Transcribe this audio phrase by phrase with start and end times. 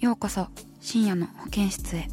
[0.00, 0.48] ようこそ
[0.80, 2.08] 深夜の保健室へ。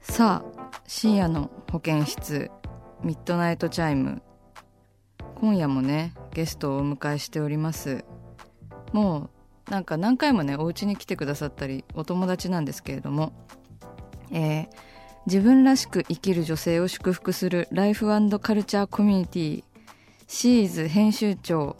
[0.00, 2.50] さあ深夜の保健室
[3.04, 4.20] ミッドナイトチャイム。
[5.40, 8.04] 今夜もねゲストをお迎えしております。
[8.92, 9.30] も
[9.68, 13.32] うなんか何回もねお家に来てくださったりお友達なんですけれども
[14.30, 14.68] えー
[15.26, 18.08] 自分らしく生きる女性を祝福するライフ
[18.40, 19.64] カルチャーコミュニティ
[20.28, 21.76] She is編集長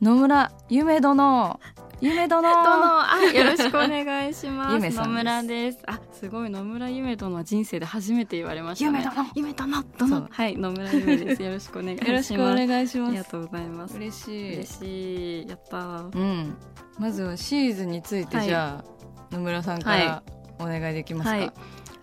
[0.00, 1.60] 野村由芽殿。
[2.00, 2.42] 由芽殿。
[2.42, 4.88] どうもあよろしくお願いします。
[4.96, 5.78] 野村です。
[5.86, 6.50] あすごい。
[6.50, 9.04] 野村ゆめ殿は人生で初めて言われましたね。
[9.34, 9.82] 夢殿。
[9.98, 11.42] 殿はい野村ゆめです。
[11.42, 12.10] よろしくお願いします。
[12.10, 13.08] よろしくお願いします。
[13.08, 13.96] ありがとうございます。
[13.96, 14.54] 嬉しい。
[14.54, 15.48] 嬉しい。
[15.48, 16.16] やったー。
[16.16, 16.56] うん、
[16.98, 18.46] まずはシーズンについてはい。
[18.46, 18.84] じゃ
[19.32, 20.22] あ、野村さんから
[20.60, 21.52] お願いできますか、はい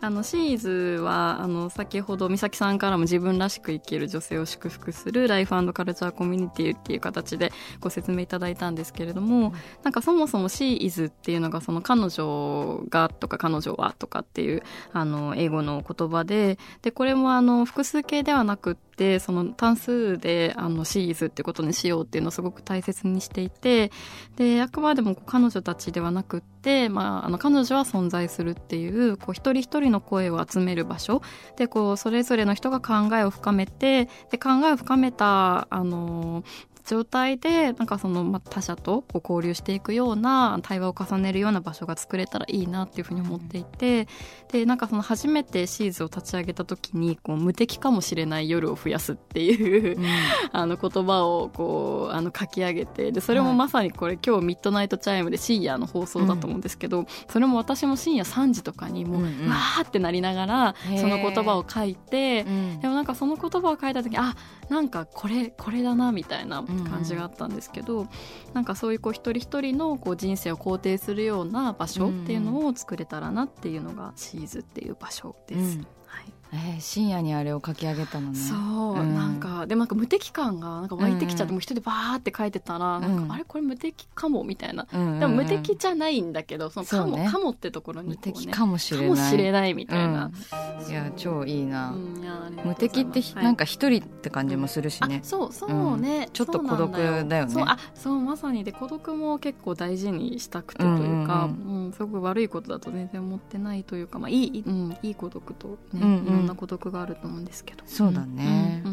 [0.06, 14.62] あのシーズはあの先ほど美咲さんからも自分らしく生きる女性を祝福するライフカルチャーコミュニティっていう形でご説明いただいたんですけれども、なんかそもそもシーイズっていうのがその彼女がとか彼女はとかっていう
[14.94, 18.85] あの英語の言葉ででこれもあの複数形ではなくって
[19.20, 23.92] その単数であのシーズってことにしようっていうのをすごく大切にしていて
[24.38, 31.22] であくまでも彼女たちではなくって、まあ、あの彼女は存在するっていうこう一人一人の声を集める場所。
[31.58, 36.44] でこうそれぞれの人が考えを深めてで考えを深めたあの
[36.86, 44.08] 状態でなんかそのまあ他者とこう交流していくような対話を重ねるような場所が作れたらいいなっていうふうに思っていて
[44.52, 49.98] でなんかその初めて She isを立ち上げた時にこう無敵かもしれない夜を増やすっていう
[50.52, 59.50] あの言葉をこうあの書き上げてでそれもまさにこれ、今日ミッドナイトチャイムで深夜の放送だと思うんですけど、それも私も深夜3時とかにもう、うんうん。
[59.50, 62.80] わーってなりながらその言葉を書いて、うん。
[62.82, 64.36] でもなんかその言葉を書いた時あ
[64.70, 68.08] なんかこれこれだなみたいな感じがあったんですけど、
[68.54, 75.78] なんかそういうこう一人一人のこう人生を肯定するような場所っていうのを作れたらなっていうのがシーズっていう場所です。
[75.78, 75.88] うん。
[76.08, 78.38] はいえー深夜にあれを書き上げたのね。
[78.38, 78.60] そう、
[79.00, 79.16] うん。
[79.16, 81.52] なんかでもなんか無敵感がなんか湧いてきちゃって、うん。
[81.54, 83.28] もう一人でバーって書いてたら、うん。
[83.28, 83.44] かあれ？
[83.44, 85.20] これ無敵かもみたいな、うんうんうん。
[85.20, 87.30] でも無敵じゃないんだけどそのかも、ね。
[87.30, 89.10] かもってところにね、敵かもしれない。
[89.10, 90.32] かもしれないみたいな、
[90.80, 90.92] うん。
[90.92, 95.22] いや超いいな、うんい無敵ってなんか一人って感じもするしね。
[95.24, 97.46] あ、そうそうね、ちょっと孤独だよね。
[97.50, 101.94] そうあそうまさにで孤独も結構大事にしたくてというか、ううんん。
[101.94, 107.84] すごく悪いことだと全然思ってないというか、まあ、いい、うん、いい孤独と、ねうんうんいろんな孤独があると思うんですけど。
[107.86, 108.84] そうだね。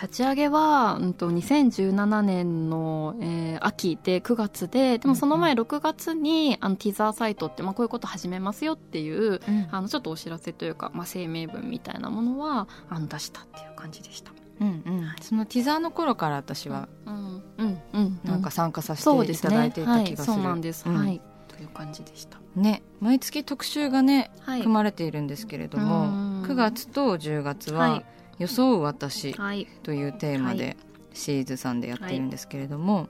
[0.00, 9.68] 立ち上げは、うん、と2017年の、えー秋で9月ででもその前6月にあのティザーサイトって、まあ、こういうこと始めますよっていううん。
[9.70, 14.32] あのちょっとお知らせというか、まあ、声明文みたいなものはあの出したっていう感じでした。
[14.60, 15.12] うんうん。
[15.20, 17.80] そのティザーの頃から私はうんうん。
[17.92, 20.96] うんなんか参加させていただいていた気がする、はい、そうなんです、うん。
[20.96, 21.20] はい。
[21.48, 22.38] という感じでした。
[22.56, 22.82] ね。
[23.00, 24.62] 毎月特集がねはい。
[24.62, 28.04] 組まれているんですけれども、うん9月と10月ははい
[28.38, 30.76] 「装う私はい」というテーマはで
[31.12, 33.08] シーズさんでやってるんですけれども、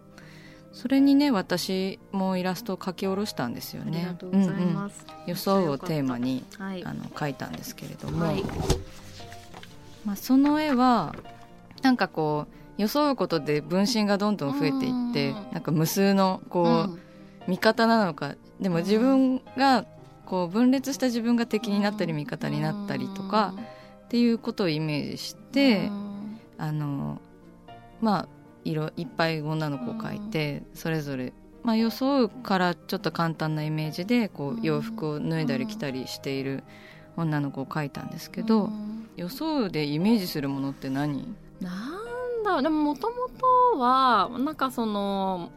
[0.73, 4.91] それにね私もイラストを描き下ろしたんですよありねがとうございうん
[5.27, 6.85] 装うをテーマにはい。
[6.85, 8.43] あの描いたんですけれども、はい。
[10.05, 11.15] まあ、その絵は
[11.82, 12.47] なんかこ
[12.79, 15.53] う装うことで分身がどんどん増えていってうん。
[15.53, 17.00] なんか無数のこう、うん。
[17.49, 18.35] 味方なのか。
[18.61, 19.85] でも自分が
[20.31, 23.53] こう分裂した自分が敵になったり味方になったりとか
[24.05, 25.91] っていうことをイメージして、
[26.56, 27.21] あの
[28.00, 28.29] まあ
[28.65, 31.32] 色いっぱい女の子を描いて、それぞれ、
[31.65, 36.62] まあ、装うからちょっと簡単なイメージでこう洋服を脱いだり着たりしている
[37.17, 39.09] 女の子を描いたんですけど、うん。
[39.17, 41.35] 装うでイメージするものって何？
[41.61, 43.17] なんだろうでももとも
[43.75, 45.50] とはなんかその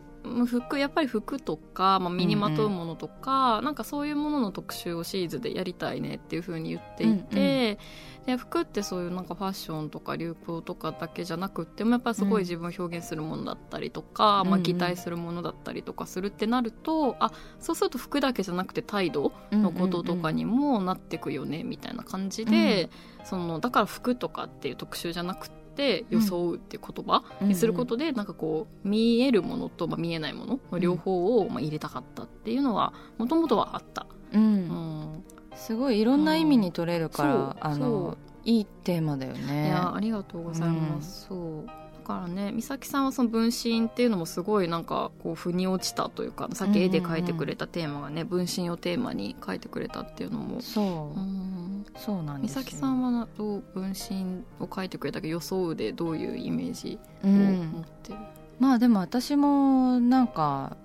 [0.45, 7.77] 服やっぱり服とか、まあ、身にまとうものとか、なんかそういうものの特集をシーズでやりたいねっていうふうに言っていて、
[8.25, 14.49] で服ってそういうなんかファッションとか流行とかだけじゃなくってもやっぱりすごい自分を表現するものだったりとか、うん。
[14.49, 22.89] まあ、擬態するものだったりとかするってなると、あそうすると服だけじゃなくて態度のこととかにもなってくよねみたいな感じで、
[23.25, 25.62] そのだから服とかっていう特集じゃなくて
[26.09, 34.05] 装うっていう言葉にすることで、なんかこう見えるものと、まあ、見えないものの両方をまあ入れたかったっていうのはもともとはあった。
[34.33, 34.41] うん。
[34.41, 35.23] うん。
[35.55, 41.67] すごいいろんな意味に取れるから、あのいいテーマだよいねやありがとうございます、そう。
[41.67, 51.52] だからね美咲さんはその分身っていうのもすごいなんかこう腑に落ちたというかさっき絵で描いてくれたテーマがね、分身をテーマに描いてくれたっていうのも、そう、うん、
[51.95, 57.37] そうなんですよ美咲さんはなどう分身を描いてくれたけど装うでどういうイメージを持う
[57.79, 58.19] んってる、
[58.59, 60.77] まあでも私もなんか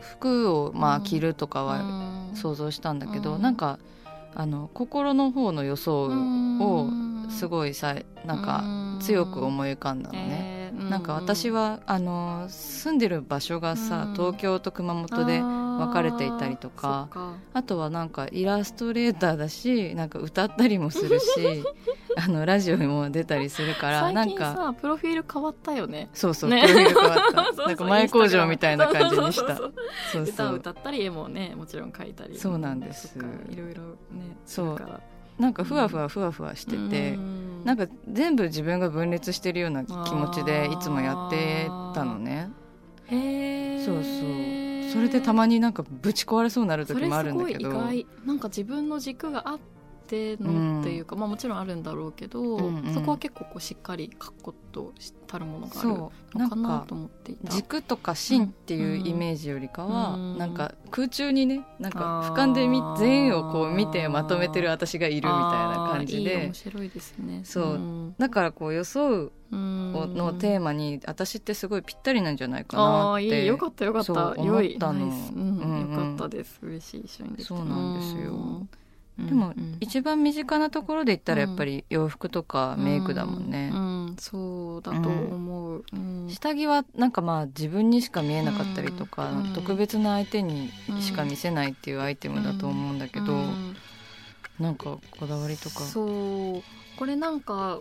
[0.00, 1.80] 服をまあうん着るとかは
[2.30, 2.36] うん。
[2.36, 3.42] 想像したんだけど、うん。
[3.42, 3.78] なんか
[4.34, 6.90] あの心の方の装うを
[7.30, 8.64] すいごいさなんか
[9.00, 10.55] 強く思い浮かんだのね、
[10.90, 14.12] なんか私はあの住んでる場所がさ、うん。
[14.14, 17.08] 東京と熊本で分かれていたりとか
[17.52, 21.26] あとはなんかイラストレーターだしなんか歌ったりもするし
[22.16, 26.08] あのラジオにも出たりするから最なんかプロフィール変わったよね。
[26.14, 26.62] そうそう、ね。
[26.62, 27.44] プロフィール変わった。
[27.54, 29.56] そうなんか前工場みたいな感じにした。
[29.56, 29.64] そ
[30.20, 32.38] う歌を歌ったり絵もねもちろん描いたり。
[32.38, 33.18] そうなんです。
[33.50, 34.80] いろいろねそう。
[35.38, 35.64] なんか。
[35.64, 37.18] ふわふわふわふわしてて、
[37.66, 42.48] なんか全部自分が分裂してるような気持ちでいつもやってたのね。
[43.06, 44.92] へえそうそう。
[44.92, 47.58] それでたまになんかぶち壊れそうになる時もあるんだけど。
[47.58, 48.06] それすごい意外。
[48.24, 49.58] なんか自分の軸があっ
[50.06, 52.94] てのっていうか、まあもちろんあるんだろうけど、うんうん。
[52.94, 56.12] そこは結構こうしっかり確固としたるものがあるの
[56.48, 57.50] かなかと思っていた。
[57.50, 60.38] 軸とか芯っていうイメージよりかは、うん。
[60.38, 66.36] なんか空中にねなんか俯瞰でみ全員をこう見てまとめてる私がいるみたいな感じで。
[66.46, 67.42] 面白いですね。
[67.44, 67.74] そう。
[67.74, 68.14] ん。
[68.18, 74.12] だからこう装うののテーマに私ってすごいぴったりなんじゃないかなああっていいよかったよかった。
[74.12, 74.44] ったの。
[74.44, 74.58] うん。
[74.58, 75.90] うんうん。
[75.92, 76.58] よかったです。
[76.62, 77.00] 嬉しい。
[77.00, 78.32] 一緒にできてそうなんですよ。
[78.32, 78.68] うん
[79.18, 83.70] でもうん一番身近なところで言ったらやっぱり洋服とかメイクだもんね。
[83.72, 84.16] う、ん。
[84.18, 86.28] そうだと思う、うん。
[86.28, 89.52] 下着はなんかまあ自分にしか見えなかったりとか、うん。
[89.54, 90.70] 特別な相手に
[91.00, 93.76] しか見せないっていうアイテムだと思うんだけど、うん。
[94.60, 95.80] なんかこだわりとか。
[95.80, 96.62] そう。
[96.98, 97.80] これなんか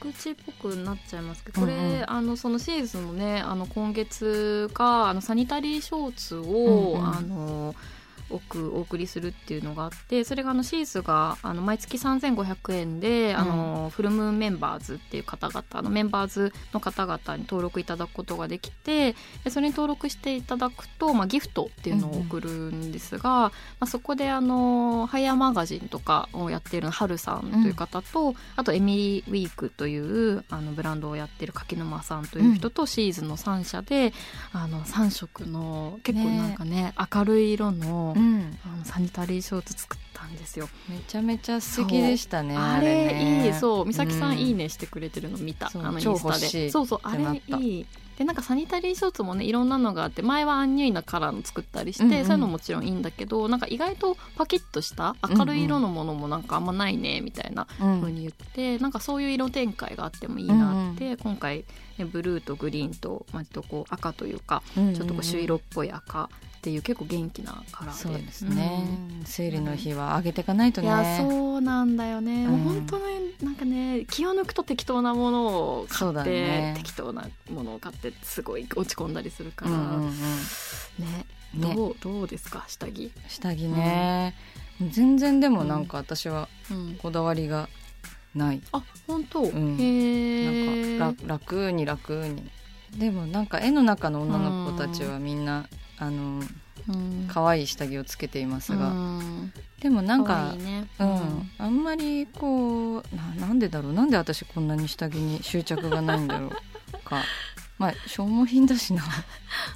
[0.00, 1.80] 告知っぽくなっちゃいますけどこれ、うん。
[1.80, 7.06] うんあのそのシーズンのねあの今月があのサニタリーショーツを、うんうん。
[7.06, 7.74] あの
[8.30, 19.14] おくお送りするっていうのがあってそれがあのシーズがあの毎月3500円で、あのフルムーンメンバーズっていう方々あのメンバーズの方々に登録いただくことができて
[19.44, 34.12] でそれに登録していただくと、まあ、ギフトっていうのを送るんですが、まあ、そこであのハイヤーマガジンとかをやっているハルさんという方と、あとエミリーウィークというあのブランドをやってる柿沼さんという人とシーズンの3社で、
[34.52, 38.14] あの3色の結構なんかね明るい色の
[38.88, 40.68] サニタリーショーツ作ったんですよ。
[40.88, 43.46] めちゃめちゃ素敵でしたねあれね。
[43.46, 43.84] いいそう。
[43.84, 44.38] 美咲さん、うん。
[44.38, 45.68] いいねしてくれてるの見た。
[45.68, 46.34] そうあのイン超スタで。
[46.34, 47.86] 欲しいそうそうあれたいい
[48.18, 52.24] でなんかサニタリーショーツもねいろんなのがあって前はアンニュイなカラーの作ったりして、うんうん。
[52.24, 58.00] そういうのももちろんいいんだけどなんか意外とパキッとした明るい色のものもなんかあんまないねみたいなうん。
[58.00, 61.64] 風に言って、なんかそういう色展開があってもいいなって、今回、
[61.96, 66.28] ね、ブルーとグリーンと割とこう赤というかうんちょっとこう朱色っぽい赤っ
[66.60, 68.02] ていう結構元気なカラーで。
[68.02, 68.84] そうですね、
[69.24, 70.92] 生理の日はあげていかないとうんね。
[70.92, 72.64] いやそうなんだよね、うん。
[72.64, 73.04] もう本当ね
[73.42, 76.74] なんかね気を抜くと適当なものを買って、ね。
[76.76, 80.10] 適当なものを買ってすごい落ち込んだりするから、うんうんうん。
[80.10, 81.74] ねね。
[81.74, 82.64] どうどうですか？
[82.66, 84.34] 下着、下着ね、
[84.90, 87.68] 全然でもなんか私はうん、こだわりが
[88.34, 89.76] ない、あ本当、ん。
[89.80, 92.50] へえなんか楽楽に楽に。
[92.98, 95.68] でもなんか絵の中の女の子たちはみんな、
[95.98, 96.60] あのうん
[97.28, 99.52] 可愛い下着をつけていますが、うん。
[99.80, 100.88] でもなん可か愛いね。
[100.98, 103.92] うん、あんまりこうななんでだろう？
[103.92, 106.50] なんで私こんなに下着に執着がないんだろう
[107.04, 107.22] か。
[107.78, 109.04] まあ消耗品だしな。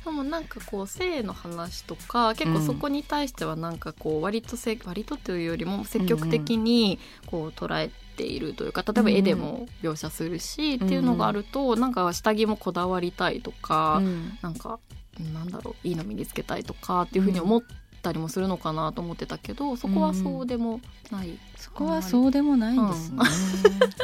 [0.04, 14.38] でもなんかこう性の話とか結構そこに対してはなんかこう割とせ割とというよりも積極的にこう捉えてているというか例えば絵でも描写するし、っていうのがあるとなんか下着もこだわりたいとか、うん。
[14.42, 14.78] なんか
[15.20, 17.62] なんだろういいの身につけたいとかっていうふうに思っ
[18.02, 21.38] たりもするのかなと思ってたけどそこはそうでもない。
[21.56, 23.18] そこはそうでもないんですね。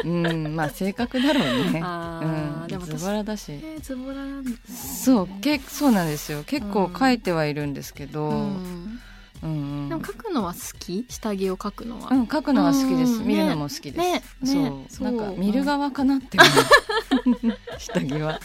[0.04, 1.80] うん、 まあ性格だろうね。
[1.82, 3.52] うん、でもズボラだし。
[3.52, 6.44] えーズボラなんだそう、け、そうなんですよ。
[6.44, 8.28] 結構書いてはいるんですけど。
[8.28, 9.00] ううん、ん
[9.42, 11.04] うん、でも書くのは好き？
[11.08, 13.12] 下着を書くのは、うん、書くのは好きです。
[13.14, 13.98] うん見るのも好きです。
[13.98, 17.56] ねねそう、そうなんか見る側かなって思う。
[17.78, 18.38] 下着は。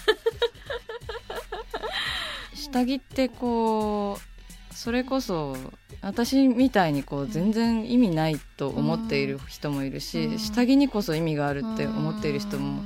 [2.73, 5.55] 下着ってこう、それこそ。
[6.01, 10.39] 私みたいにこう全然意味ないと思っている人もいるし、うん。
[10.39, 12.83] 下着にこそ意味があるって思っている人も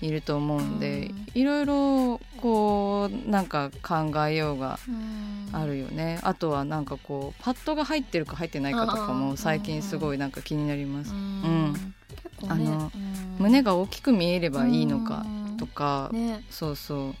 [0.00, 4.78] いると思うんで、いろいろこうなんか考えようが
[5.52, 11.72] あるよね、あとはなんかこうパッドが入ってるか入ってないかとかも最近すごいなんか気になります、うん。
[11.72, 11.80] ね。
[12.46, 13.36] あのうん。
[13.40, 15.26] 胸が大きく見えればいいのか
[15.58, 16.44] とか、ね。
[16.50, 16.98] そうそう。
[16.98, 17.14] うん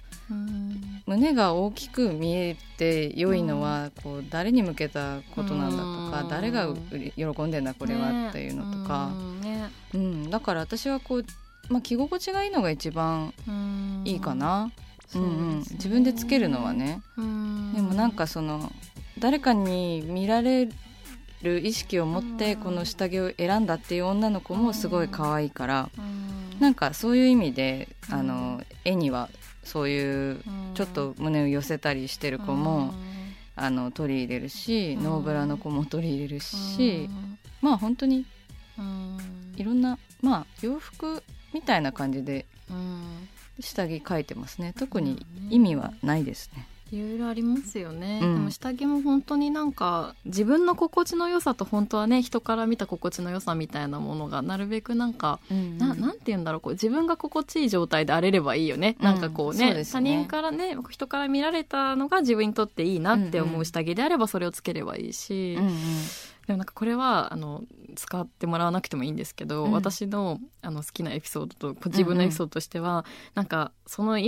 [1.06, 6.28] 胸が大きく見えて良いのはこう誰に向けたことなんだとか、うん。
[6.28, 6.76] 誰がう
[7.16, 9.10] 喜んでんだこれはっていうのとか、
[9.94, 10.30] うん。
[10.30, 11.24] だから私はこう、
[11.68, 14.02] まあ、着心地がいいのが一番うん。
[14.04, 14.70] いいかな、
[15.08, 15.58] そううんうん。
[15.58, 17.72] 自分でつけるのはね、うん。
[17.74, 18.72] でもなんかその
[19.18, 20.68] 誰かに見られ
[21.42, 22.60] る意識を持ってうん。
[22.60, 25.90] この下着を選んだっていう女の子もすごい可愛いから。
[25.98, 28.14] うんなんかそういう意味でうん。
[28.14, 29.28] あの絵には
[29.64, 30.42] そういう
[30.74, 32.94] ちょっと胸を寄せたりしてる子も
[33.56, 35.04] あの取り入れるしうん。
[35.04, 37.08] ノーブラの子も取り入れるし
[37.60, 38.26] まあ本当に
[38.78, 39.18] うん。
[39.56, 43.28] いろんなまあ洋服みたいな感じでうん。
[43.60, 44.72] 下着描いてますね。
[44.78, 46.66] 特に意味はないですね。
[46.92, 48.34] いろいろありますよね、うん。
[48.34, 55.38] でも下着も本当になんか自分の心地の良さと本当はね人から見た心地の良さみたいなものがなるべくなんか、
[55.78, 59.04] ななんて言うんだろうこう自分が心地いい状態で荒れればいいよね、うん。
[59.04, 59.84] なんかこうねね。
[59.84, 63.64] 他人からね人から見られたのが自分にとっていいなって思うんううん。
[63.64, 65.74] 下着であればそれをつければいいし、うんうん。
[66.46, 67.62] でもなんかこれはあの
[67.94, 69.72] 使ってもらわなくてもいいんですけど、うん。
[69.72, 73.04] 私のあの好きなエピソードと自分のエピソードとしては、
[73.34, 74.18] なんかその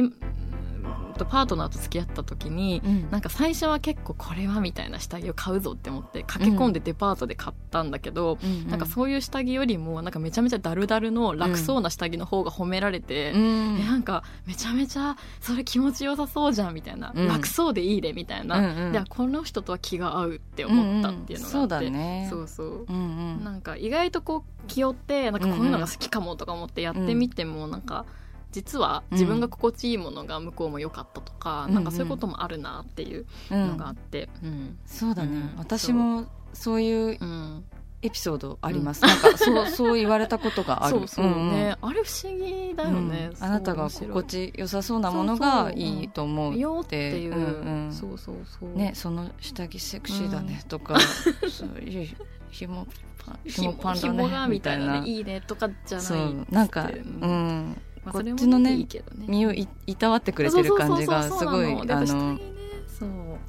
[1.13, 3.11] とパートナーと付き合った時に、うん。
[3.11, 3.21] なん。
[3.21, 6.73] か最初は結構これはみたいな下着を買うぞって思って駆け込ん。
[6.73, 7.91] でデパートで買ったん。
[7.91, 8.69] だけど、うん。
[8.69, 8.81] なん。
[8.81, 10.13] かそういう下着よりもなん。
[10.13, 13.79] かめちゃめちゃダルダルの楽そうな下着の方が褒められて、うん。
[13.81, 16.75] えなんかめちゃめちゃそれ気持ちよさそうじゃん。
[16.75, 17.29] みたいな、うん。
[17.29, 18.65] 楽そうでいいでみたいな、うん。
[18.65, 18.93] うん。
[18.93, 22.27] でこの人とは気が合うって思ったっていうのがあって、そうだね。
[22.31, 22.97] そうそううん。
[22.97, 23.45] うん。
[23.45, 28.05] なんか意外とこう気負ってなんかこういうのが好きかもとか思ってやってみてもなんか
[28.53, 34.79] 実は自分が心地いいものが向こうも良かったとか、うんなんかそういうこともあるなっていううんのがあって、うん。
[34.87, 35.59] そうだね、うん。
[35.59, 37.25] 私もそういうう。
[37.25, 37.65] ん。
[38.05, 40.99] エピソードあります、なんかそうそう言われたことがある。
[40.99, 41.25] そうそう。
[41.25, 41.53] うんうん。
[41.53, 43.45] ね、あれ不思議だよね、うん。
[43.45, 47.93] あなたが心地よさそうなものがいいと思うよっていう、うんうん。
[47.93, 48.77] そうそうそう。
[48.77, 50.99] ねその下着セクシーだねとか、
[51.49, 52.09] そういう
[52.51, 52.89] ひも
[53.25, 55.01] パンひもパンだねみたいなみたいな。
[55.01, 56.91] ねいいねとかじゃないなんか
[57.21, 57.77] うん。
[57.77, 58.87] まあこっちのねね。
[59.29, 62.41] 身をいいたわってくれてる感じがすごいあのね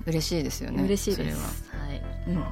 [0.06, 1.70] 嬉しいですよね嬉しいです。
[1.72, 2.44] はいうんうん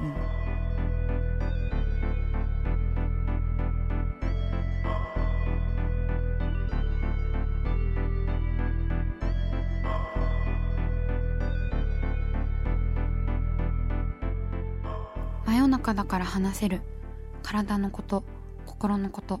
[15.44, 16.80] 真夜中だから話せる。
[17.42, 18.24] 体のこと
[18.66, 19.40] 心のこと